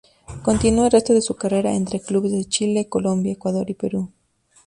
[0.41, 4.11] Continuó el resto de su carrera entre clubes de Chile, Colombia, Ecuador y Perú.